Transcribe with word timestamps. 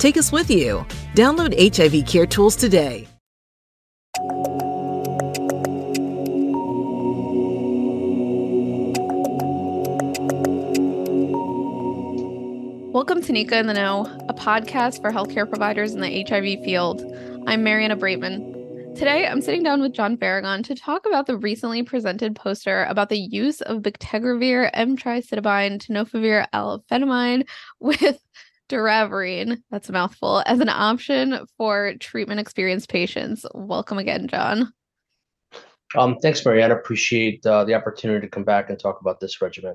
Take 0.00 0.16
us 0.16 0.32
with 0.32 0.50
you. 0.50 0.86
Download 1.14 1.52
HIV 1.52 2.06
Care 2.06 2.24
Tools 2.24 2.56
today. 2.56 3.06
Welcome 12.94 13.20
to 13.24 13.32
NECA 13.34 13.52
in 13.52 13.66
the 13.66 13.74
Know, 13.74 14.06
a 14.30 14.32
podcast 14.32 15.02
for 15.02 15.10
healthcare 15.12 15.46
providers 15.46 15.92
in 15.92 16.00
the 16.00 16.24
HIV 16.26 16.64
field. 16.64 17.02
I'm 17.46 17.62
Marianna 17.62 17.98
Braitman. 17.98 18.94
Today, 18.96 19.26
I'm 19.26 19.42
sitting 19.42 19.62
down 19.62 19.82
with 19.82 19.92
John 19.92 20.16
Faragon 20.16 20.64
to 20.64 20.74
talk 20.74 21.04
about 21.04 21.26
the 21.26 21.36
recently 21.36 21.82
presented 21.82 22.34
poster 22.34 22.84
about 22.84 23.10
the 23.10 23.18
use 23.18 23.60
of 23.60 23.82
bictegravir, 23.82 24.72
emtricitabine, 24.74 25.78
tenofovir 25.78 26.46
alafenamide 26.54 27.46
with 27.80 28.18
doravirine, 28.70 29.60
that's 29.70 29.88
a 29.88 29.92
mouthful, 29.92 30.42
as 30.46 30.60
an 30.60 30.68
option 30.68 31.46
for 31.58 31.94
treatment 32.00 32.40
experienced 32.40 32.88
patients. 32.88 33.44
Welcome 33.54 33.98
again, 33.98 34.28
John. 34.28 34.72
Um, 35.96 36.16
thanks, 36.22 36.44
Marianna. 36.44 36.76
Appreciate 36.76 37.44
uh, 37.44 37.64
the 37.64 37.74
opportunity 37.74 38.26
to 38.26 38.30
come 38.30 38.44
back 38.44 38.70
and 38.70 38.78
talk 38.78 39.00
about 39.00 39.20
this 39.20 39.42
regimen. 39.42 39.74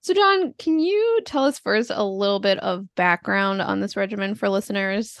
So, 0.00 0.14
John, 0.14 0.54
can 0.58 0.78
you 0.78 1.20
tell 1.26 1.44
us 1.44 1.58
first 1.58 1.90
a 1.94 2.04
little 2.04 2.40
bit 2.40 2.58
of 2.60 2.86
background 2.94 3.60
on 3.60 3.80
this 3.80 3.96
regimen 3.96 4.34
for 4.34 4.48
listeners? 4.48 5.20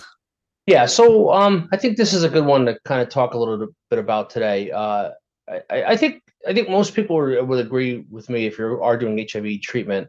Yeah, 0.66 0.86
so 0.86 1.32
um, 1.32 1.68
I 1.72 1.76
think 1.76 1.96
this 1.96 2.12
is 2.12 2.24
a 2.24 2.28
good 2.28 2.44
one 2.44 2.66
to 2.66 2.78
kind 2.84 3.02
of 3.02 3.08
talk 3.08 3.34
a 3.34 3.38
little 3.38 3.68
bit 3.90 3.98
about 3.98 4.30
today. 4.30 4.70
Uh, 4.70 5.10
I, 5.48 5.82
I, 5.82 5.96
think 5.96 6.22
I 6.46 6.52
think 6.52 6.68
most 6.68 6.94
people 6.94 7.16
would 7.16 7.64
agree 7.64 8.04
with 8.10 8.28
me 8.28 8.46
if 8.46 8.58
you 8.58 8.80
are 8.82 8.96
doing 8.96 9.26
HIV 9.30 9.62
treatment 9.62 10.08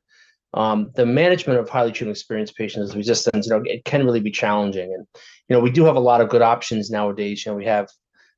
um, 0.53 0.91
the 0.95 1.05
management 1.05 1.59
of 1.59 1.69
highly 1.69 1.91
treatment 1.91 2.17
experienced 2.17 2.57
patients 2.57 2.89
with 2.89 2.97
resistance, 2.97 3.47
you 3.47 3.53
know, 3.53 3.61
it 3.65 3.85
can 3.85 4.03
really 4.03 4.19
be 4.19 4.31
challenging. 4.31 4.93
And, 4.93 5.05
you 5.47 5.55
know, 5.55 5.59
we 5.59 5.69
do 5.69 5.85
have 5.85 5.95
a 5.95 6.01
lot 6.01 6.21
of 6.21 6.29
good 6.29 6.41
options 6.41 6.89
nowadays. 6.89 7.45
You 7.45 7.51
know, 7.51 7.57
we 7.57 7.65
have, 7.65 7.87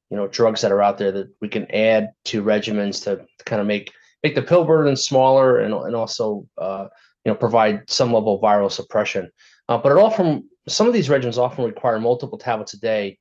you 0.09 0.17
know, 0.17 0.27
drugs 0.27 0.61
that 0.61 0.71
are 0.71 0.81
out 0.81 0.97
there 0.97 1.11
that 1.13 1.29
we 1.39 1.47
can 1.47 1.69
add 1.71 2.09
to 2.25 2.43
regimens 2.43 3.03
to, 3.05 3.25
kind 3.45 3.61
of 3.61 3.67
make 3.67 3.91
make 4.23 4.35
the 4.35 4.41
pill 4.41 4.65
burden 4.65 4.95
smaller 4.95 5.59
and, 5.59 5.73
and 5.73 5.95
also, 5.95 6.45
uh, 6.57 6.85
you 7.25 7.31
know, 7.31 7.35
provide 7.35 7.89
some 7.89 8.13
level 8.13 8.35
of 8.35 8.41
viral 8.41 8.71
suppression. 8.71 9.31
Uh, 9.67 9.77
but 9.77 9.91
it 9.91 10.15
from 10.15 10.47
some 10.67 10.87
of 10.87 10.93
these 10.93 11.07
regimens 11.07 11.37
often 11.37 11.65
require 11.65 11.99
multiple 11.99 12.37
tablets 12.37 12.73
a 12.73 12.79
day 12.79 13.17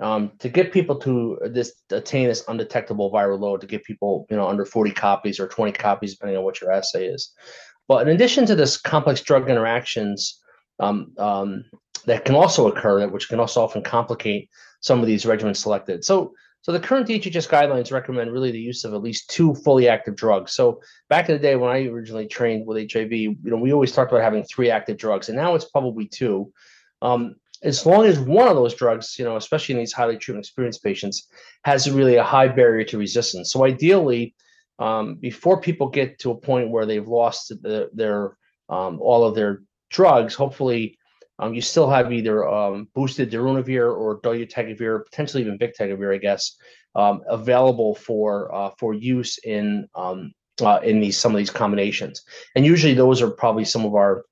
um, 0.00 0.32
to 0.38 0.48
get 0.48 0.72
people 0.72 0.96
to 0.96 1.38
this 1.50 1.72
attain 1.90 2.28
this 2.28 2.44
undetectable 2.48 3.12
viral 3.12 3.38
load 3.38 3.60
to 3.60 3.66
get 3.66 3.84
people, 3.84 4.26
you 4.30 4.36
know, 4.36 4.48
under 4.48 4.64
40 4.64 4.90
copies 4.90 5.38
or 5.38 5.46
20 5.46 5.72
copies, 5.72 6.14
depending 6.14 6.36
on 6.36 6.44
what 6.44 6.60
your 6.60 6.72
assay 6.72 7.06
is. 7.06 7.32
But 7.88 8.08
in 8.08 8.14
addition 8.14 8.46
to 8.46 8.54
this 8.54 8.76
complex 8.76 9.20
drug 9.20 9.50
interactions 9.50 10.40
um, 10.80 11.12
um, 11.18 11.64
that 12.06 12.24
can 12.24 12.34
also 12.34 12.68
occur, 12.68 13.06
which 13.08 13.28
can 13.28 13.40
also 13.40 13.62
often 13.62 13.82
complicate 13.82 14.48
some 14.80 15.00
of 15.00 15.06
these 15.06 15.24
regimens 15.24 15.56
selected. 15.56 16.04
So, 16.04 16.34
so 16.62 16.72
the 16.72 16.80
current 16.80 17.06
DHHS 17.06 17.48
guidelines 17.48 17.92
recommend 17.92 18.32
really 18.32 18.50
the 18.50 18.60
use 18.60 18.84
of 18.84 18.94
at 18.94 19.02
least 19.02 19.28
two 19.28 19.54
fully 19.54 19.86
active 19.88 20.16
drugs. 20.16 20.52
So 20.52 20.80
back 21.10 21.28
in 21.28 21.36
the 21.36 21.42
day 21.42 21.56
when 21.56 21.70
I 21.70 21.84
originally 21.86 22.26
trained 22.26 22.66
with 22.66 22.90
HIV, 22.90 23.12
you 23.12 23.36
know, 23.42 23.56
we 23.56 23.72
always 23.72 23.92
talked 23.92 24.12
about 24.12 24.24
having 24.24 24.44
three 24.44 24.70
active 24.70 24.96
drugs, 24.96 25.28
and 25.28 25.36
now 25.36 25.54
it's 25.54 25.66
probably 25.66 26.06
two. 26.06 26.52
Um, 27.02 27.36
as 27.62 27.86
long 27.86 28.04
as 28.04 28.18
one 28.18 28.48
of 28.48 28.56
those 28.56 28.74
drugs, 28.74 29.18
you 29.18 29.24
know, 29.24 29.36
especially 29.36 29.74
in 29.74 29.78
these 29.78 29.92
highly 29.92 30.16
treatment 30.18 30.44
experienced 30.44 30.82
patients, 30.82 31.28
has 31.64 31.90
really 31.90 32.16
a 32.16 32.24
high 32.24 32.48
barrier 32.48 32.84
to 32.84 32.98
resistance. 32.98 33.52
So 33.52 33.64
ideally, 33.64 34.34
um, 34.78 35.16
before 35.16 35.60
people 35.60 35.88
get 35.88 36.18
to 36.20 36.30
a 36.30 36.36
point 36.36 36.70
where 36.70 36.86
they've 36.86 37.06
lost 37.06 37.48
the, 37.48 37.90
their 37.92 38.36
um, 38.68 38.98
all 39.00 39.24
of 39.24 39.34
their 39.34 39.62
drugs, 39.90 40.34
hopefully 40.34 40.98
um, 41.38 41.54
you 41.54 41.60
still 41.60 41.88
have 41.88 42.12
either 42.12 42.48
um, 42.48 42.88
boosted 42.94 43.30
darunavir 43.30 43.96
or 43.96 44.20
dolutegravir, 44.20 45.04
potentially 45.04 45.42
even 45.42 45.58
bictegravir, 45.58 46.14
I 46.14 46.18
guess, 46.18 46.56
um, 46.94 47.22
available 47.28 47.94
for 47.94 48.54
uh, 48.54 48.70
for 48.78 48.94
use 48.94 49.38
in 49.38 49.86
um, 49.94 50.32
uh, 50.60 50.80
in 50.82 51.00
these 51.00 51.18
some 51.18 51.32
of 51.32 51.38
these 51.38 51.50
combinations. 51.50 52.22
And 52.56 52.64
usually 52.64 52.94
those 52.94 53.20
are 53.22 53.30
probably 53.30 53.64
some 53.64 53.84
of 53.84 53.94
our 53.94 54.24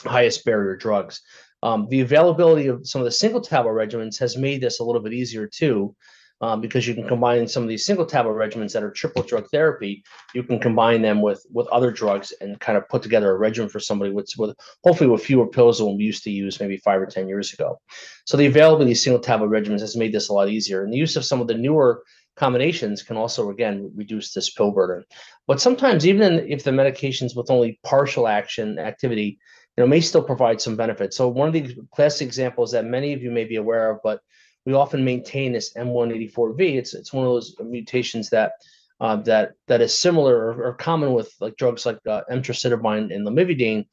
highest 0.00 0.44
barrier 0.44 0.76
drugs. 0.76 1.20
the 1.62 2.00
availability 2.00 2.68
of 2.68 2.86
some 2.86 3.00
of 3.00 3.04
the 3.04 3.10
single 3.10 3.40
tablet 3.40 3.72
regimens 3.72 4.18
has 4.18 4.36
made 4.36 4.60
this 4.60 4.80
a 4.80 4.84
little 4.84 5.02
bit 5.02 5.12
easier 5.12 5.46
too 5.46 5.94
um, 6.40 6.60
because 6.60 6.86
you 6.86 6.94
can 6.94 7.06
combine 7.08 7.48
some 7.48 7.62
of 7.62 7.68
these 7.68 7.84
single 7.84 8.06
tablet 8.06 8.34
regimens 8.34 8.72
that 8.72 8.82
are 8.82 8.90
triple 8.90 9.22
drug 9.22 9.46
therapy. 9.50 10.04
You 10.34 10.42
can 10.42 10.58
combine 10.58 11.02
them 11.02 11.20
with 11.20 11.44
with 11.50 11.66
other 11.68 11.90
drugs 11.90 12.32
and 12.40 12.60
kind 12.60 12.78
of 12.78 12.88
put 12.88 13.02
together 13.02 13.30
a 13.30 13.38
regimen 13.38 13.68
for 13.68 13.80
somebody 13.80 14.12
with, 14.12 14.30
with 14.38 14.56
hopefully 14.84 15.10
with 15.10 15.24
fewer 15.24 15.48
pills 15.48 15.78
than 15.78 15.96
we 15.96 16.04
used 16.04 16.24
to 16.24 16.30
use 16.30 16.60
maybe 16.60 16.76
five 16.78 17.00
or 17.00 17.06
ten 17.06 17.28
years 17.28 17.52
ago. 17.52 17.80
So 18.24 18.36
the 18.36 18.46
availability 18.46 18.84
of 18.84 18.88
these 18.88 19.02
single 19.02 19.22
tablet 19.22 19.50
regimens 19.50 19.80
has 19.80 19.96
made 19.96 20.12
this 20.12 20.28
a 20.28 20.32
lot 20.32 20.48
easier, 20.48 20.84
and 20.84 20.92
the 20.92 20.98
use 20.98 21.16
of 21.16 21.24
some 21.24 21.40
of 21.40 21.48
the 21.48 21.54
newer 21.54 22.02
combinations 22.36 23.02
can 23.02 23.16
also 23.16 23.50
again 23.50 23.90
reduce 23.96 24.32
this 24.32 24.50
pill 24.50 24.70
burden. 24.70 25.04
But 25.48 25.60
sometimes 25.60 26.06
even 26.06 26.48
if 26.48 26.62
the 26.62 26.70
medications 26.70 27.36
with 27.36 27.50
only 27.50 27.80
partial 27.82 28.28
action 28.28 28.78
activity 28.78 29.38
you 29.76 29.84
know, 29.84 29.88
may 29.88 30.00
still 30.00 30.22
provide 30.22 30.60
some 30.60 30.76
benefit. 30.76 31.14
So 31.14 31.28
one 31.28 31.48
of 31.48 31.54
the 31.54 31.76
classic 31.94 32.26
examples 32.26 32.72
that 32.72 32.84
many 32.84 33.12
of 33.12 33.22
you 33.22 33.30
may 33.30 33.44
be 33.44 33.56
aware 33.56 33.92
of, 33.92 33.98
but 34.02 34.20
we 34.68 34.74
often 34.74 35.02
maintain 35.02 35.50
this 35.50 35.72
M184V. 35.72 36.76
It's 36.76 36.92
it's 36.92 37.10
one 37.10 37.24
of 37.24 37.32
those 37.32 37.56
mutations 37.58 38.28
that 38.28 38.52
uh, 39.00 39.16
that 39.16 39.52
that 39.66 39.80
is 39.80 39.96
similar 39.96 40.36
or, 40.36 40.64
or, 40.66 40.74
common 40.74 41.14
with 41.14 41.32
like 41.40 41.56
drugs 41.56 41.86
like 41.86 41.98
uh, 42.06 42.20
emtricitabine 42.30 43.14
and 43.14 43.26
lamivudine, 43.26 43.86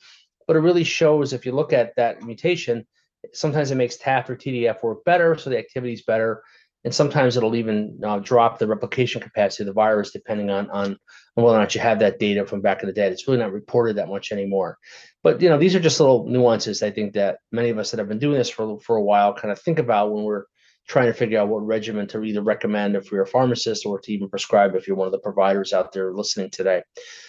but 0.48 0.58
it 0.58 0.60
really 0.60 0.84
shows 0.84 1.32
if 1.32 1.46
you 1.46 1.54
look 1.54 1.72
at 1.72 1.96
that 1.96 2.24
mutation, 2.24 2.86
sometimes 3.32 3.72
it 3.72 3.76
makes 3.76 3.96
TAF 3.96 4.28
or 4.28 4.36
TDF 4.36 4.84
work 4.84 5.06
better, 5.06 5.38
so 5.38 5.50
the 5.50 5.58
activity 5.58 5.94
is 5.94 6.02
better, 6.02 6.44
and 6.84 6.94
sometimes 6.94 7.38
it'll 7.38 7.56
even 7.56 7.98
uh, 8.04 8.20
drop 8.20 8.60
the 8.60 8.68
replication 8.68 9.22
capacity 9.22 9.64
of 9.64 9.68
the 9.68 9.74
virus 9.74 10.12
depending 10.12 10.50
on, 10.50 10.70
on 10.72 10.98
on 11.38 11.44
whether 11.46 11.58
or 11.58 11.62
not 11.62 11.74
you 11.74 11.80
have 11.80 12.00
that 12.00 12.20
data 12.20 12.46
from 12.46 12.60
back 12.60 12.82
in 12.82 12.88
the 12.88 12.94
day. 12.94 13.08
It's 13.08 13.30
really 13.30 13.40
not 13.40 13.54
reported 13.54 13.96
that 13.96 14.10
much 14.10 14.34
anymore. 14.34 14.78
But 15.24 15.42
you 15.42 15.48
know, 15.48 15.58
these 15.58 15.74
are 15.74 15.80
just 15.80 16.02
little 16.02 16.28
nuances 16.28 16.84
I 16.84 16.92
think 16.92 17.14
that 17.14 17.38
many 17.54 17.70
of 17.70 17.78
us 17.78 17.92
that 17.92 18.00
have 18.00 18.10
been 18.10 18.20
doing 18.20 18.38
this 18.38 18.50
for 18.50 18.78
for 18.82 18.98
a 18.98 19.04
while 19.04 19.34
kind 19.34 19.54
of 19.54 19.62
think 19.62 19.80
about 19.80 20.12
when 20.12 20.26
we're 20.26 20.44
trying 20.88 21.08
to 21.08 21.14
figure 21.14 21.40
out 21.40 21.48
what 21.48 21.66
regimen 21.66 22.08
to 22.08 22.24
either 22.24 22.42
recommend 22.42 22.96
if 22.96 23.12
you're 23.12 23.24
a 23.24 23.28
pharmacist 23.28 23.86
or 23.86 24.00
to 24.00 24.14
even 24.14 24.30
prescribe 24.30 24.76
if 24.76 24.88
you're 24.88 24.96
one 24.96 25.08
of 25.08 25.12
the 25.12 25.20
providers 25.20 25.74
out 25.74 25.92
there 25.92 26.14
listening 26.14 26.50
today. 26.50 26.84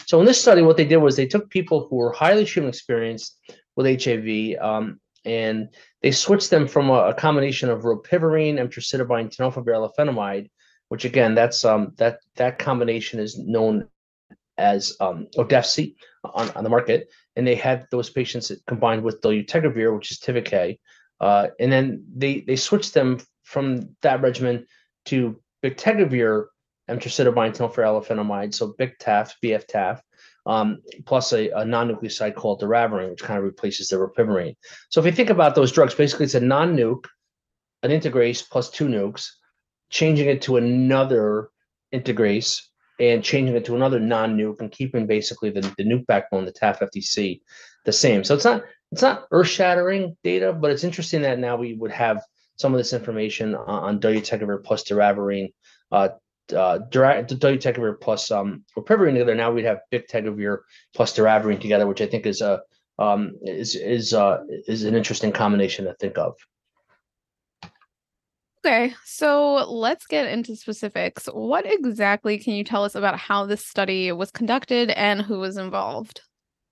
So 0.06 0.20
in 0.20 0.26
this 0.26 0.40
study, 0.40 0.62
what 0.62 0.76
they 0.76 0.84
did 0.84 0.98
was 0.98 1.16
they 1.16 1.26
took 1.26 1.48
people 1.50 1.86
who 1.88 1.96
were 1.96 2.12
highly 2.12 2.44
treatment 2.44 2.75
experienced 2.75 3.38
with 3.75 4.02
HIV 4.02 4.58
um, 4.60 5.00
and 5.25 5.69
they 6.02 6.12
switched 6.12 6.50
them 6.50 6.69
from 6.69 6.90
a, 6.90 7.08
a 7.08 7.14
combination 7.14 7.69
of 7.69 7.82
rilpivirine, 7.82 8.54
emtricitabine, 8.54 9.34
tenofovir 9.34 9.75
alafenamide, 9.75 10.48
which 10.88 11.04
again, 11.04 11.34
that's 11.34 11.64
um, 11.64 11.92
that 11.96 12.20
that 12.36 12.58
combination 12.58 13.19
is 13.19 13.38
known 13.38 13.88
as 14.56 14.96
um, 15.00 15.26
Odefsey 15.36 15.96
on, 16.25 16.50
on 16.50 16.64
the 16.64 16.70
market, 16.70 17.08
and 17.34 17.46
they 17.46 17.56
had 17.56 17.86
those 17.90 18.08
patients 18.08 18.52
combined 18.66 19.02
with 19.02 19.20
dolutegravir, 19.20 19.94
which 19.94 20.12
is 20.12 20.20
Tivicay, 20.20 20.78
uh, 21.20 21.48
and 21.58 21.72
then 21.72 22.04
they 22.14 22.40
they 22.40 22.56
switched 22.56 22.94
them 22.94 23.18
from 23.44 23.96
that 24.02 24.20
regimen 24.22 24.66
to 25.06 25.40
bictegravir, 25.64 26.46
emtricitabine, 26.90 27.56
tenofovir 27.56 28.54
so 28.54 28.74
BIC-TAF, 28.78 29.32
BF-TAF, 29.42 30.00
um, 30.46 30.78
plus 31.04 31.32
a, 31.32 31.48
a, 31.50 31.64
non-nucleoside 31.64 32.34
called 32.34 32.60
doravirine, 32.60 33.10
which 33.10 33.22
kind 33.22 33.38
of 33.38 33.44
replaces 33.44 33.88
the 33.88 33.96
rilpivirine. 33.96 34.56
So 34.90 35.00
if 35.00 35.06
you 35.06 35.12
think 35.12 35.30
about 35.30 35.54
those 35.54 35.72
drugs, 35.72 35.94
basically 35.94 36.24
it's 36.24 36.34
a 36.34 36.40
non-nuke 36.40 37.04
an 37.82 37.90
integrase 37.90 38.48
plus 38.48 38.70
two 38.70 38.88
nukes, 38.88 39.28
changing 39.90 40.28
it 40.28 40.42
to 40.42 40.56
another 40.56 41.50
integrase 41.94 42.60
and 42.98 43.22
changing 43.22 43.54
it 43.54 43.64
to 43.66 43.76
another 43.76 44.00
non-nuke 44.00 44.60
and 44.60 44.72
keeping 44.72 45.06
basically 45.06 45.50
the, 45.50 45.60
the 45.76 45.84
nuke 45.84 46.06
backbone, 46.06 46.44
the 46.44 46.52
TAF 46.52 46.78
FTC, 46.80 47.40
the 47.84 47.92
same. 47.92 48.24
So 48.24 48.34
it's 48.34 48.44
not 48.44 48.62
it's 48.92 49.02
not 49.02 49.26
earth-shattering 49.30 50.16
data, 50.22 50.52
but 50.52 50.70
it's 50.70 50.84
interesting 50.84 51.22
that 51.22 51.38
now 51.38 51.56
we 51.56 51.74
would 51.74 51.90
have 51.90 52.22
some 52.56 52.72
of 52.72 52.78
this 52.78 52.92
information 52.92 53.54
on, 53.54 53.68
on 53.68 54.00
dolutegravir 54.00 54.64
plus 54.64 54.84
doravirine, 54.84 55.52
uh, 55.92 56.08
uh, 56.54 56.78
dolutegravir 56.90 58.00
plus 58.00 58.30
um, 58.30 58.64
rilpivirine 58.76 59.12
together. 59.12 59.34
Now 59.34 59.52
we'd 59.52 59.64
have 59.64 59.80
bictegravir 59.92 60.58
plus 60.94 61.16
doravirine 61.16 61.60
together, 61.60 61.86
which 61.86 62.00
I 62.00 62.06
think 62.06 62.26
is 62.26 62.40
a 62.40 62.62
um, 62.98 63.32
is 63.42 63.74
is 63.74 64.14
uh, 64.14 64.38
is 64.66 64.84
an 64.84 64.94
interesting 64.94 65.32
combination 65.32 65.84
to 65.84 65.94
think 65.94 66.16
of. 66.16 66.34
Okay, 68.64 68.94
so 69.04 69.64
let's 69.70 70.06
get 70.06 70.26
into 70.26 70.56
specifics. 70.56 71.26
What 71.26 71.64
exactly 71.66 72.38
can 72.38 72.54
you 72.54 72.64
tell 72.64 72.84
us 72.84 72.96
about 72.96 73.16
how 73.18 73.46
this 73.46 73.64
study 73.64 74.10
was 74.10 74.32
conducted 74.32 74.90
and 74.90 75.22
who 75.22 75.38
was 75.38 75.56
involved? 75.56 76.20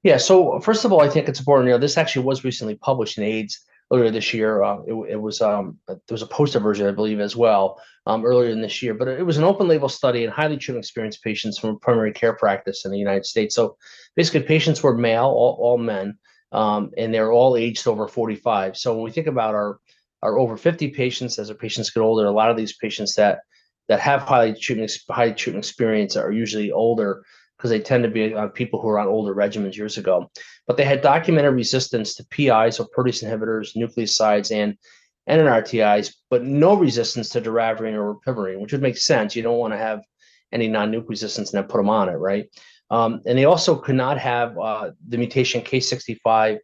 Yeah, 0.05 0.19
so 0.19 0.61
first 0.61 0.85
of 0.85 0.93
all, 0.93 1.01
I 1.01 1.09
think 1.09 1.29
it's 1.29 1.41
important. 1.41 1.67
You 1.67 1.75
know, 1.75 1.79
this 1.79 1.99
actually 1.99 2.27
was 2.27 2.45
recently 2.45 2.77
published 2.77 3.19
in 3.19 3.25
AIDS 3.25 3.61
earlier 3.91 4.11
this 4.11 4.33
year. 4.33 4.63
Uh, 4.63 4.79
it, 4.87 4.95
it, 5.13 5.21
was 5.21 5.41
um, 5.41 5.79
there 5.89 5.99
was 6.11 6.23
a 6.23 6.27
poster 6.27 6.61
version, 6.61 6.87
I 6.87 6.93
believe, 6.93 7.21
as 7.21 7.35
well 7.35 7.81
um, 8.07 8.25
earlier 8.25 8.51
in 8.51 8.61
this 8.61 8.83
year. 8.83 8.95
But 8.95 9.09
it 9.09 9.25
was 9.25 9.39
an 9.39 9.45
open 9.45 9.67
label 9.67 9.89
study 9.89 10.23
in 10.23 10.31
highly 10.31 10.59
treatment 10.59 10.85
experienced 10.85 11.25
patients 11.25 11.59
from 11.59 11.81
primary 11.81 12.13
care 12.13 12.35
practice 12.35 12.85
in 12.85 12.93
the 12.93 12.99
United 12.99 13.27
States. 13.27 13.55
So 13.55 13.77
basically, 14.15 14.43
patients 14.43 14.83
were 14.83 14.97
male, 14.97 15.25
all, 15.25 15.57
all 15.59 15.79
men, 15.79 16.19
um, 16.53 16.91
and 16.97 17.13
they're 17.13 17.33
all 17.33 17.57
aged 17.57 17.89
over 17.89 18.07
45. 18.07 18.77
So 18.77 18.95
when 18.95 19.05
we 19.05 19.11
think 19.11 19.27
about 19.27 19.55
our 19.55 19.81
are 20.25 20.39
over 20.39 20.57
50 20.57 20.89
patients 20.89 21.39
as 21.39 21.51
our 21.51 21.57
patients 21.57 21.91
get 21.91 22.01
older. 22.01 22.25
A 22.25 22.31
lot 22.31 22.51
of 22.51 22.57
these 22.57 22.75
patients 22.77 23.15
that 23.17 23.41
that 23.89 24.01
have 24.01 24.23
highly 24.23 24.55
treatment 24.59 24.91
high 25.11 25.31
treatment 25.31 25.65
experience 25.65 26.17
are 26.17 26.33
usually 26.33 26.73
older 26.73 27.23
because 27.65 27.79
they 27.79 27.83
tend 27.83 28.05
to 28.05 28.11
be 28.11 28.35
uh, 28.35 28.49
people 28.49 28.79
who 28.79 28.89
are 28.91 28.99
on 28.99 29.07
older 29.07 29.35
regimens 29.35 29.75
years 29.75 29.97
ago. 29.97 30.31
But 30.67 30.77
they 30.77 30.85
had 30.85 31.01
documented 31.01 31.55
resistance 31.55 32.15
to 32.17 32.27
PIs, 32.27 32.77
so 32.77 32.87
protease 32.95 33.25
inhibitors, 33.25 33.75
nucleosides, 33.75 34.55
and 34.55 34.77
NNRTIs, 35.31 36.13
but 36.29 36.45
no 36.45 36.75
resistance 36.75 37.31
to 37.31 37.41
doravirine 37.41 37.95
or 37.95 38.17
rilpivirine, 38.17 38.61
which 38.61 38.73
would 38.73 38.83
make 38.83 38.99
sense. 38.99 39.35
You 39.35 39.43
don't 39.43 39.57
want 39.57 39.73
to 39.73 39.79
have 39.79 40.03
any 40.53 40.69
non-nuke 40.69 41.09
resistance 41.09 41.55
and 41.55 41.63
then 41.63 41.71
put 41.71 41.79
them 41.79 41.89
on 41.89 42.11
it, 42.11 42.17
right? 42.17 42.51
Um, 42.91 43.23
and 43.25 43.39
they 43.39 43.47
also 43.47 43.77
could 43.77 43.95
not 43.95 44.19
have 44.19 44.59
uh, 44.59 44.91
the 45.09 45.17
mutation 45.17 45.63
K65 45.63 46.59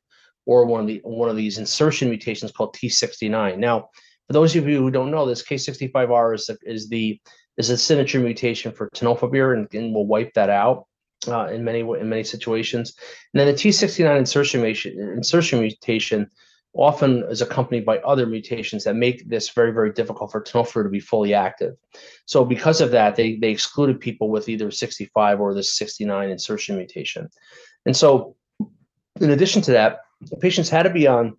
or 0.45 0.67
one 0.67 0.83
of 0.83 0.87
the 0.87 1.01
one 1.03 1.31
of 1.31 1.37
these 1.37 1.57
insertion 1.57 2.11
mutations 2.11 2.53
called 2.53 2.77
T69. 2.77 3.57
Now, 3.57 3.89
for 4.27 4.35
those 4.35 4.55
of 4.55 4.69
you 4.69 4.77
who 4.77 4.91
don't 4.91 5.11
know, 5.11 5.25
this 5.25 5.43
K65R 5.43 6.35
is, 6.35 6.51
is 6.65 6.91
the 6.91 7.19
is 7.57 7.71
a 7.71 7.79
signature 7.79 8.21
mutation 8.21 8.73
for 8.73 8.91
tenofovir, 8.91 9.57
and, 9.57 9.67
and 9.73 9.95
we'll 9.95 10.07
wipe 10.07 10.35
that 10.35 10.51
out 10.51 10.85
uh, 11.29 11.47
in 11.47 11.65
many 11.65 11.81
in 11.81 12.09
many 12.09 12.25
situations. 12.25 12.95
And 13.33 13.41
then 13.41 13.47
the 13.47 13.55
T69 13.55 14.19
insertion 14.19 14.65
insertion 14.65 15.61
mutation 15.61 16.31
often 16.73 17.25
is 17.25 17.43
accompanied 17.43 17.85
by 17.85 17.99
other 17.99 18.27
mutations 18.27 18.85
that 18.85 18.95
make 18.95 19.29
this 19.29 19.51
very 19.51 19.73
very 19.73 19.93
difficult 19.93 20.31
for 20.31 20.43
tenofovir 20.43 20.85
to 20.85 20.89
be 20.89 21.01
fully 21.01 21.35
active. 21.35 21.75
So 22.27 22.45
because 22.45 22.81
of 22.81 22.91
that, 22.93 23.17
they 23.17 23.37
they 23.37 23.51
excluded 23.51 24.01
people 24.01 24.31
with 24.31 24.49
either 24.49 24.71
65 24.71 25.41
or 25.41 25.55
the 25.55 25.63
69 25.63 26.31
insertion 26.31 26.77
mutation. 26.77 27.29
And 27.87 27.97
so, 27.97 28.37
in 29.21 29.31
addition 29.31 29.63
to 29.63 29.73
that, 29.73 30.01
patients 30.41 30.69
had 30.69 30.85
to 30.85 30.91
be 30.91 31.07
on 31.07 31.37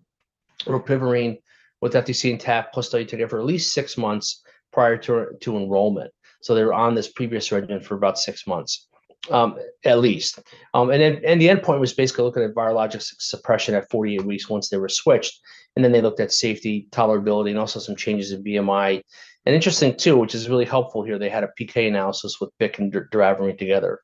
rilpivirine 0.64 1.38
with 1.80 1.94
FTC 1.94 2.30
and 2.30 2.40
TAF 2.40 2.66
plus 2.72 2.90
dolutegravir 2.90 3.30
for 3.30 3.38
at 3.38 3.44
least 3.44 3.72
six 3.72 3.96
months 3.96 4.42
prior 4.72 4.96
to, 4.96 5.26
to 5.40 5.56
enrollment. 5.56 6.12
So 6.40 6.54
they 6.54 6.64
were 6.64 6.72
on 6.72 6.94
this 6.94 7.08
previous 7.08 7.52
regimen 7.52 7.80
for 7.80 7.94
about 7.94 8.18
six 8.18 8.46
months, 8.46 8.88
um, 9.30 9.56
at 9.84 9.98
least. 9.98 10.40
Um, 10.74 10.90
and 10.90 11.00
then, 11.00 11.20
and 11.24 11.40
the 11.40 11.48
endpoint 11.48 11.80
was 11.80 11.92
basically 11.92 12.24
looking 12.24 12.42
at 12.42 12.54
virologic 12.54 13.02
suppression 13.18 13.74
at 13.74 13.90
48 13.90 14.24
weeks 14.24 14.48
once 14.48 14.68
they 14.68 14.78
were 14.78 14.88
switched. 14.88 15.40
And 15.76 15.84
then 15.84 15.92
they 15.92 16.02
looked 16.02 16.20
at 16.20 16.32
safety, 16.32 16.88
tolerability, 16.90 17.50
and 17.50 17.58
also 17.58 17.80
some 17.80 17.96
changes 17.96 18.32
in 18.32 18.44
BMI. 18.44 19.02
And 19.46 19.54
interesting 19.54 19.96
too, 19.96 20.18
which 20.18 20.34
is 20.34 20.48
really 20.48 20.64
helpful 20.64 21.02
here, 21.02 21.18
they 21.18 21.30
had 21.30 21.44
a 21.44 21.50
PK 21.58 21.88
analysis 21.88 22.40
with 22.40 22.50
BIC 22.58 22.78
and 22.78 22.92
doravirine 22.92 23.58
together. 23.58 24.00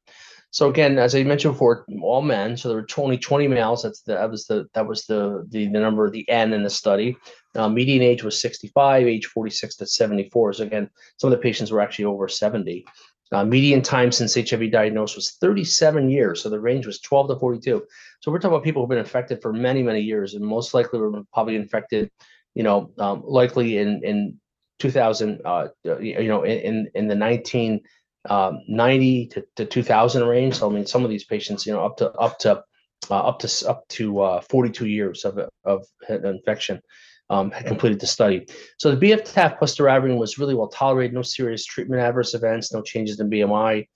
So 0.50 0.70
again, 0.70 0.98
as 0.98 1.14
I 1.14 1.22
mentioned 1.24 1.54
before, 1.54 1.84
all 2.02 2.22
men. 2.22 2.56
So 2.56 2.68
there 2.68 2.78
were 2.78 2.86
only 2.96 3.18
20 3.18 3.48
males. 3.48 3.82
That's 3.82 4.00
the, 4.00 4.14
that 4.14 4.30
was 4.30 4.46
the 4.46 4.66
that 4.72 4.86
was 4.86 5.04
the 5.04 5.46
the, 5.50 5.66
the 5.66 5.78
number 5.78 6.06
of 6.06 6.12
the 6.12 6.28
N 6.28 6.54
in 6.54 6.62
the 6.62 6.70
study. 6.70 7.16
Uh, 7.54 7.68
median 7.68 8.02
age 8.02 8.22
was 8.22 8.40
65, 8.40 9.06
age 9.06 9.26
46 9.26 9.76
to 9.76 9.86
74. 9.86 10.54
So 10.54 10.64
again, 10.64 10.88
some 11.18 11.30
of 11.30 11.38
the 11.38 11.42
patients 11.42 11.70
were 11.70 11.80
actually 11.80 12.06
over 12.06 12.28
70. 12.28 12.86
Uh, 13.30 13.44
median 13.44 13.82
time 13.82 14.10
since 14.10 14.34
HIV 14.34 14.70
diagnosis 14.70 15.16
was 15.16 15.30
37 15.40 16.08
years. 16.08 16.42
So 16.42 16.48
the 16.48 16.60
range 16.60 16.86
was 16.86 17.00
12 17.00 17.28
to 17.28 17.36
42. 17.38 17.84
So 18.20 18.32
we're 18.32 18.38
talking 18.38 18.54
about 18.54 18.64
people 18.64 18.82
who've 18.82 18.88
been 18.88 18.98
infected 18.98 19.42
for 19.42 19.52
many, 19.52 19.82
many 19.82 20.00
years, 20.00 20.34
and 20.34 20.44
most 20.44 20.72
likely 20.72 20.98
were 20.98 21.22
probably 21.32 21.56
infected, 21.56 22.10
you 22.54 22.62
know, 22.62 22.90
um, 22.98 23.22
likely 23.26 23.78
in 23.78 24.02
in 24.02 24.40
2000, 24.78 25.40
uh, 25.44 25.68
you 25.84 26.28
know, 26.28 26.44
in 26.44 26.88
in 26.94 27.08
the 27.08 27.14
19 27.14 27.80
um, 28.30 28.60
90 28.68 29.26
to, 29.28 29.44
to 29.56 29.64
2000 29.64 30.26
range. 30.26 30.56
So 30.56 30.70
I 30.70 30.72
mean, 30.72 30.86
some 30.86 31.04
of 31.04 31.10
these 31.10 31.24
patients, 31.24 31.66
you 31.66 31.72
know, 31.72 31.84
up 31.84 31.98
to 31.98 32.10
up 32.12 32.38
to 32.40 32.62
uh, 33.10 33.20
up 33.20 33.38
to 33.40 33.68
up 33.68 33.86
to 33.88 34.20
uh, 34.20 34.40
42 34.40 34.86
years 34.86 35.24
of 35.24 35.38
of 35.64 35.86
infection 36.08 36.80
um, 37.30 37.50
had 37.50 37.66
completed 37.66 38.00
the 38.00 38.06
study. 38.06 38.46
So 38.78 38.94
the 38.94 38.96
BF-TAF 38.96 39.58
plus 39.58 39.76
doravirine 39.76 40.18
was 40.18 40.38
really 40.38 40.54
well 40.54 40.68
tolerated. 40.68 41.14
No 41.14 41.22
serious 41.22 41.64
treatment 41.64 42.00
adverse 42.00 42.34
events. 42.34 42.72
No 42.72 42.82
changes 42.82 43.20
in 43.20 43.30
BMI. 43.30 43.86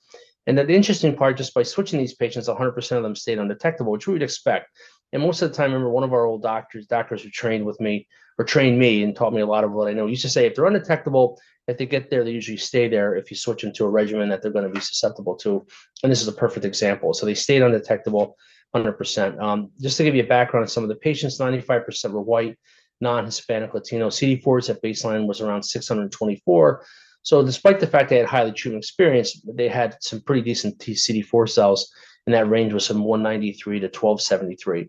And 0.46 0.58
the 0.58 0.68
interesting 0.68 1.14
part, 1.14 1.36
just 1.36 1.54
by 1.54 1.62
switching 1.62 2.00
these 2.00 2.14
patients, 2.14 2.48
100% 2.48 2.96
of 2.96 3.02
them 3.02 3.14
stayed 3.14 3.38
undetectable, 3.38 3.92
which 3.92 4.06
we 4.06 4.14
would 4.14 4.22
expect. 4.22 4.70
And 5.12 5.22
most 5.22 5.42
of 5.42 5.50
the 5.50 5.56
time, 5.56 5.72
remember 5.72 5.90
one 5.90 6.04
of 6.04 6.12
our 6.12 6.24
old 6.24 6.42
doctors, 6.42 6.86
doctors 6.86 7.22
who 7.22 7.30
trained 7.30 7.64
with 7.64 7.80
me 7.80 8.08
or 8.38 8.44
trained 8.44 8.78
me 8.78 9.02
and 9.02 9.14
taught 9.14 9.34
me 9.34 9.42
a 9.42 9.46
lot 9.46 9.62
of 9.62 9.72
what 9.72 9.88
I 9.88 9.92
know, 9.92 10.06
used 10.06 10.22
to 10.22 10.30
say 10.30 10.46
if 10.46 10.54
they're 10.54 10.66
undetectable, 10.66 11.38
if 11.68 11.78
they 11.78 11.86
get 11.86 12.10
there, 12.10 12.24
they 12.24 12.32
usually 12.32 12.56
stay 12.56 12.88
there 12.88 13.14
if 13.14 13.30
you 13.30 13.36
switch 13.36 13.62
them 13.62 13.72
to 13.74 13.84
a 13.84 13.90
regimen 13.90 14.28
that 14.30 14.42
they're 14.42 14.50
going 14.50 14.66
to 14.66 14.74
be 14.74 14.80
susceptible 14.80 15.36
to. 15.36 15.64
And 16.02 16.10
this 16.10 16.22
is 16.22 16.28
a 16.28 16.32
perfect 16.32 16.64
example. 16.64 17.14
So 17.14 17.26
they 17.26 17.34
stayed 17.34 17.62
undetectable 17.62 18.36
100%. 18.74 19.40
Um, 19.40 19.70
just 19.80 19.96
to 19.98 20.04
give 20.04 20.14
you 20.14 20.24
a 20.24 20.26
background 20.26 20.64
on 20.64 20.68
some 20.68 20.82
of 20.82 20.88
the 20.88 20.96
patients, 20.96 21.38
95% 21.38 22.10
were 22.10 22.20
white, 22.20 22.58
non 23.02 23.26
Hispanic, 23.26 23.74
Latino. 23.74 24.08
CD4s 24.08 24.70
at 24.70 24.80
baseline 24.80 25.26
was 25.26 25.42
around 25.42 25.64
624. 25.64 26.86
So 27.22 27.44
despite 27.44 27.80
the 27.80 27.86
fact 27.86 28.08
they 28.08 28.18
had 28.18 28.26
highly 28.26 28.52
treatment 28.52 28.84
experience, 28.84 29.42
they 29.44 29.68
had 29.68 29.96
some 30.00 30.20
pretty 30.22 30.42
decent 30.42 30.78
CD4 30.78 31.48
cells, 31.48 31.92
and 32.26 32.34
that 32.34 32.48
range 32.48 32.72
was 32.72 32.86
from 32.86 33.04
193 33.04 33.80
to 33.80 33.86
1273. 33.86 34.88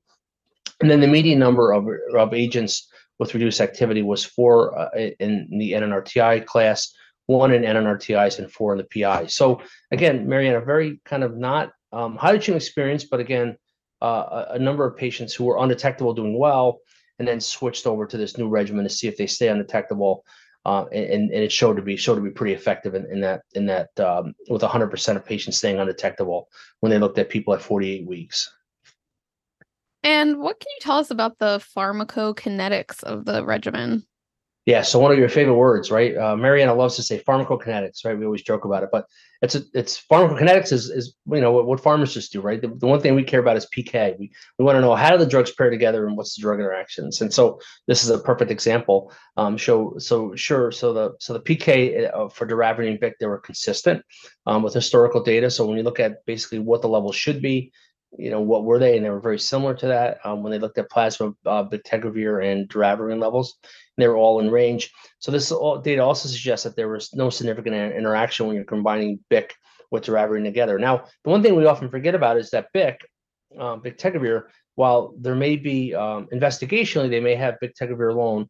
And 0.82 0.90
then 0.90 1.02
the 1.02 1.08
median 1.08 1.40
number 1.40 1.72
of, 1.74 1.88
of 2.16 2.34
agents 2.34 2.88
with 3.20 3.34
reduced 3.34 3.62
activity 3.62 4.02
was 4.02 4.24
four 4.24 4.78
uh, 4.78 4.90
in 5.20 5.48
the 5.52 5.74
NNRTI 5.74 6.46
class, 6.46 6.94
one 7.28 7.52
in 7.52 7.64
NNRTIs, 7.64 8.40
and 8.40 8.52
four 8.52 8.74
in 8.74 8.80
the 8.80 9.02
PI. 9.02 9.28
So 9.28 9.62
again, 9.92 10.28
Marianne, 10.28 10.56
a 10.56 10.62
very 10.62 11.00
kind 11.06 11.24
of 11.24 11.38
not 11.38 11.72
um, 11.92 12.18
highly 12.18 12.40
treatment 12.40 12.64
experience, 12.64 13.06
but 13.06 13.20
again, 13.20 13.58
uh, 14.02 14.46
a, 14.50 14.54
a 14.56 14.60
number 14.60 14.86
of 14.86 14.98
patients 14.98 15.34
who 15.34 15.46
were 15.46 15.58
undetectable 15.60 16.14
doing 16.14 16.38
well, 16.38 16.80
and 17.20 17.28
then 17.28 17.40
switched 17.40 17.88
over 17.88 18.06
to 18.06 18.18
this 18.18 18.38
new 18.38 18.50
regimen 18.50 18.84
to 18.84 18.90
see 18.90 19.08
if 19.08 19.18
they 19.18 19.28
stay 19.28 19.48
undetectable. 19.48 20.26
Uh, 20.66 20.86
and, 20.94 21.30
and 21.32 21.44
it 21.44 21.52
showed 21.52 21.76
to 21.76 21.82
be 21.82 21.98
showed 21.98 22.16
to 22.16 22.22
be 22.22 22.30
pretty 22.30 22.54
effective 22.54 22.96
in, 22.96 23.06
in 23.12 23.20
that 23.20 23.42
in 23.54 23.66
that 23.66 23.98
um, 24.00 24.34
with 24.50 24.62
100% 24.62 25.16
of 25.16 25.26
patients 25.26 25.58
staying 25.58 25.78
undetectable 25.78 26.48
when 26.80 26.90
they 26.90 26.98
looked 26.98 27.18
at 27.18 27.30
people 27.30 27.54
at 27.54 27.62
48 27.62 28.08
weeks. 28.08 28.50
And 30.04 30.40
what 30.40 30.60
can 30.60 30.68
you 30.70 30.80
tell 30.82 30.98
us 30.98 31.12
about 31.12 31.40
the 31.40 31.64
pharmacokinetics 31.76 33.04
of 33.04 33.26
the 33.26 33.44
regimen? 33.46 34.06
Yeah, 34.66 34.82
so 34.82 34.98
one 34.98 35.12
of 35.12 35.18
your 35.18 35.28
favorite 35.28 35.56
words, 35.56 35.92
right? 35.92 36.16
Uh, 36.16 36.38
Marianna 36.38 36.74
loves 36.74 36.96
to 36.96 37.04
say 37.04 37.20
pharmacokinetics, 37.20 38.06
right? 38.06 38.18
We 38.18 38.24
always 38.24 38.44
joke 38.44 38.64
about 38.64 38.84
it, 38.84 38.90
but 38.94 39.08
it's 39.42 39.56
a, 39.56 39.62
it's 39.74 40.02
pharmacokinetics 40.10 40.72
is 40.72 40.90
is 40.90 41.18
you 41.30 41.42
know 41.42 41.52
what, 41.52 41.66
what 41.66 41.82
pharmacists 41.82 42.30
do, 42.30 42.40
right? 42.40 42.62
The, 42.62 42.70
the, 42.70 42.88
one 42.88 43.02
thing 43.02 43.14
we 43.14 43.26
care 43.26 43.42
about 43.42 43.58
is 43.58 43.68
PK. 43.76 44.18
We 44.18 44.32
we 44.58 44.64
want 44.64 44.78
to 44.78 44.82
know 44.82 44.96
how 44.96 45.12
do 45.12 45.18
the 45.18 45.26
drugs 45.26 45.52
pair 45.52 45.70
together 45.70 46.08
and 46.08 46.16
what's 46.16 46.36
the 46.36 46.42
drug 46.42 46.60
interactions. 46.60 47.20
And 47.20 47.34
so 47.34 47.60
this 47.88 48.06
is 48.06 48.10
a 48.10 48.20
perfect 48.20 48.52
example. 48.52 49.12
Um, 49.36 49.58
show 49.58 49.96
so 49.98 50.34
sure. 50.36 50.72
So 50.72 50.94
the 50.94 51.12
so 51.20 51.34
the 51.34 51.42
PK 51.42 52.10
uh, 52.14 52.30
for 52.30 52.48
doravirine 52.48 52.92
and 52.92 53.00
Bic 53.02 53.20
they 53.20 53.26
were 53.26 53.40
consistent 53.40 54.02
um, 54.46 54.64
with 54.64 54.74
historical 54.74 55.22
data. 55.22 55.52
So 55.52 55.66
when 55.66 55.76
you 55.76 55.84
look 55.84 56.00
at 56.00 56.26
basically 56.26 56.60
what 56.60 56.82
the 56.82 56.88
level 56.88 57.12
should 57.12 57.42
be, 57.42 57.74
you 58.18 58.30
know, 58.30 58.42
what 58.42 58.64
were 58.64 58.80
they? 58.80 58.96
And 58.96 59.06
they 59.06 59.10
were 59.10 59.20
very 59.20 59.40
similar 59.40 59.74
to 59.76 59.88
that 59.88 60.20
um, 60.24 60.44
when 60.44 60.52
they 60.52 60.60
looked 60.60 60.78
at 60.78 60.90
plasma 60.90 61.34
uh, 61.46 61.64
bictegravir 61.64 62.46
and 62.46 62.70
doravirine 62.70 63.20
levels. 63.20 63.58
They 63.98 64.08
were 64.08 64.18
all 64.18 64.40
in 64.40 64.50
range. 64.50 64.92
So 65.20 65.32
this 65.32 65.54
data 65.84 66.04
also 66.04 66.30
suggests 66.30 66.64
that 66.64 66.76
there 66.76 66.90
was 66.90 67.14
no 67.14 67.30
significant 67.30 67.76
interaction 67.76 68.48
when 68.48 68.56
you're 68.56 68.66
combining 68.66 69.20
BIC 69.30 69.54
with 69.92 70.06
doravirine 70.06 70.44
together. 70.44 70.80
Now, 70.80 71.06
the 71.24 71.30
one 71.30 71.44
thing 71.44 71.56
we 71.56 71.66
often 71.66 71.90
forget 71.90 72.16
about 72.16 72.38
is 72.38 72.50
that 72.52 72.70
BIC, 72.74 73.00
um, 73.60 73.82
bictegravir, 73.82 74.44
while 74.76 75.14
there 75.20 75.36
may 75.36 75.56
be 75.56 75.94
um, 75.94 76.28
investigationally, 76.34 77.10
they 77.10 77.20
may 77.20 77.36
have 77.36 77.58
bictegravir 77.64 78.12
alone. 78.12 78.50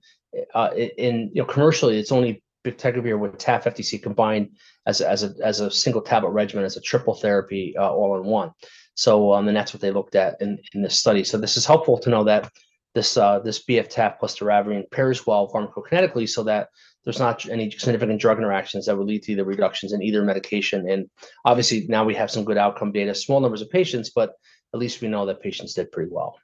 uh, 0.53 0.71
in 0.97 1.29
you 1.33 1.41
know 1.41 1.45
commercially, 1.45 1.99
it's 1.99 2.11
only 2.11 2.41
bictegravir 2.63 3.19
with 3.19 3.37
TAF 3.37 3.63
FTC 3.63 4.01
combined 4.01 4.49
as 4.85 5.01
a, 5.01 5.09
as 5.09 5.23
a 5.23 5.33
as 5.43 5.59
a 5.59 5.71
single 5.71 6.01
tablet 6.01 6.31
regimen 6.31 6.65
as 6.65 6.77
a 6.77 6.81
triple 6.81 7.13
therapy 7.13 7.75
uh, 7.77 7.91
all 7.91 8.17
in 8.17 8.25
one. 8.25 8.51
So 8.95 9.33
um, 9.33 9.47
and 9.47 9.57
that's 9.57 9.73
what 9.73 9.81
they 9.81 9.91
looked 9.91 10.15
at 10.15 10.41
in 10.41 10.59
in 10.73 10.81
this 10.81 10.99
study. 10.99 11.23
So 11.23 11.37
this 11.37 11.57
is 11.57 11.65
helpful 11.65 11.97
to 11.99 12.09
know 12.09 12.23
that 12.25 12.51
this 12.93 13.17
uh, 13.17 13.39
this 13.39 13.63
BF 13.65 13.91
TAF 13.91 14.19
plus 14.19 14.37
doravirine 14.37 14.89
pairs 14.91 15.25
well 15.25 15.51
pharmacokinetically, 15.51 16.29
so 16.29 16.43
that 16.43 16.69
there's 17.03 17.19
not 17.19 17.47
any 17.49 17.69
significant 17.71 18.21
drug 18.21 18.37
interactions 18.37 18.85
that 18.85 18.97
would 18.97 19.07
lead 19.07 19.23
to 19.23 19.33
either 19.33 19.43
reductions 19.43 19.93
in 19.93 20.01
either 20.01 20.23
medication. 20.23 20.89
And 20.89 21.09
obviously 21.43 21.85
now 21.89 22.05
we 22.05 22.15
have 22.15 22.31
some 22.31 22.45
good 22.45 22.57
outcome 22.57 22.91
data, 22.91 23.13
small 23.13 23.41
numbers 23.41 23.61
of 23.61 23.69
patients, 23.69 24.11
but 24.11 24.33
at 24.73 24.79
least 24.79 25.01
we 25.01 25.09
know 25.09 25.25
that 25.25 25.41
patients 25.41 25.73
did 25.73 25.91
pretty 25.91 26.09
well. 26.11 26.37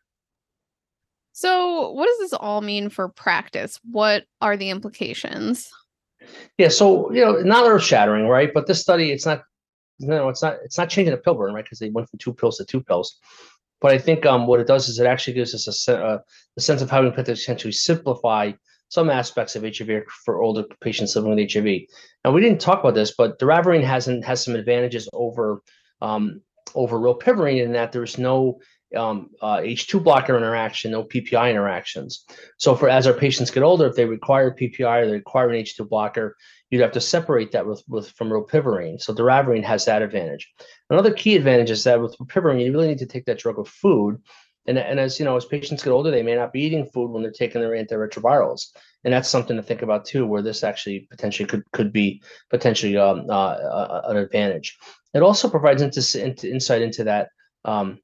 So, 1.32 1.92
what 1.92 2.08
does 2.08 2.18
this 2.18 2.34
all 2.34 2.62
mean 2.62 2.90
for 2.90 3.08
practice? 3.08 3.80
What 3.90 4.26
are 4.42 4.58
the 4.58 4.70
implications? 4.70 5.72
Yeah, 6.58 6.70
so 6.70 7.12
you 7.12 7.24
know, 7.24 7.42
not 7.42 7.66
earth 7.66 7.84
shattering, 7.84 8.28
right? 8.28 8.54
But 8.54 8.68
this 8.68 8.82
study, 8.82 9.12
it's 9.12 9.26
not, 9.26 9.44
no, 10.00 10.30
it's 10.30 10.42
not, 10.42 10.58
it's 10.64 10.78
not 10.78 10.90
changing 10.90 11.14
the 11.14 11.18
pill 11.18 11.36
burden, 11.36 11.56
right? 11.56 11.64
Because 11.64 11.80
they 11.80 11.90
went 11.90 12.10
from 12.10 12.20
two 12.20 12.34
pills 12.34 12.58
to 12.58 12.66
two 12.66 12.82
pills. 12.82 13.18
But 13.82 13.94
I 13.94 13.98
think 13.98 14.26
um, 14.26 14.46
what 14.46 14.60
it 14.60 14.68
does 14.68 14.90
is 14.90 15.00
it 15.00 15.06
actually 15.06 15.34
gives 15.34 15.56
us 15.56 15.88
a, 15.88 15.98
uh, 15.98 16.20
a 16.58 16.62
sense 16.62 16.82
of 16.82 16.90
how 16.90 17.02
we 17.02 17.12
can 17.12 17.24
potentially 17.24 17.72
simplify 17.72 18.52
some 18.90 19.10
aspects 19.10 19.56
of 19.56 19.64
HIV 19.64 20.04
for 20.26 20.42
older 20.42 20.64
patients 20.82 21.16
living 21.16 21.36
with 21.36 21.52
HIV. 21.52 21.82
And 22.26 22.34
we 22.34 22.42
didn't 22.42 22.60
talk 22.60 22.80
about 22.80 22.96
this, 22.96 23.14
but 23.16 23.40
doravirine 23.40 23.84
hasn't 23.84 24.26
has 24.26 24.44
some 24.44 24.56
advantages 24.56 25.08
over 25.14 25.62
um, 26.02 26.42
over 26.76 27.00
rilpivirine 27.00 27.64
in 27.64 27.74
that 27.74 27.92
there's 27.92 28.18
no 28.18 28.60
um, 28.96 29.29
uh, 29.41 29.58
H2 29.58 30.03
blocker 30.03 30.36
interaction, 30.36 30.91
no 30.91 31.03
PPI 31.03 31.51
interactions. 31.51 32.25
So 32.58 32.75
for 32.75 32.89
as 32.89 33.08
our 33.08 33.13
patients 33.13 33.51
get 33.51 33.63
older, 33.63 33.88
if 33.88 33.96
they 33.96 34.05
require 34.05 34.55
PPI 34.55 35.03
or 35.03 35.05
they 35.08 35.13
require 35.13 35.50
an 35.50 35.63
H2 35.63 35.88
blocker, 35.88 36.36
you'd 36.69 36.81
have 36.81 36.91
to 36.93 37.01
separate 37.01 37.51
that 37.51 37.67
with, 37.67 37.84
with 37.88 38.10
from 38.12 38.29
rilpivirine. 38.29 39.01
So 39.01 39.13
doravirine 39.13 39.63
has 39.63 39.86
that 39.86 40.01
advantage. 40.01 40.51
Another 40.89 41.13
key 41.13 41.36
advantage 41.36 41.69
is 41.69 41.84
that 41.84 42.01
with 42.01 42.17
rilpivirine, 42.17 42.63
you 42.63 42.72
really 42.72 42.88
need 42.88 43.00
to 43.00 43.05
take 43.05 43.25
that 43.25 43.39
drug 43.39 43.58
with 43.58 43.67
food. 43.67 44.22
And, 44.67 44.77
and 44.77 45.00
as 45.00 45.19
you 45.19 45.25
know, 45.25 45.36
as 45.36 45.46
patients 45.46 45.84
get 45.84 45.91
older, 45.91 46.12
they 46.12 46.22
may 46.22 46.36
not 46.36 46.53
be 46.53 46.62
eating 46.62 46.86
food 46.86 47.10
when 47.10 47.24
they're 47.24 47.31
taking 47.31 47.62
their 47.62 47.72
antiretrovirals, 47.72 48.67
and 49.03 49.12
that's 49.12 49.29
something 49.29 49.55
to 49.55 49.63
think 49.63 49.81
about 49.81 50.05
too, 50.05 50.27
where 50.27 50.43
this 50.43 50.63
actually 50.63 51.08
potentially 51.10 51.48
could 51.48 51.63
could 51.72 51.91
be 51.91 52.22
potentially 52.51 52.96
um, 52.96 53.25
uh, 53.29 53.53
uh, 53.53 54.01
an 54.10 54.17
advantage. 54.17 54.77
It 55.15 55.24
also 55.24 55.50
provides 55.50 55.81
into, 55.81 56.24
into 56.24 56.51
insight 56.51 56.84
into 56.84 57.05
that 57.05 57.29
um, 57.65 58.00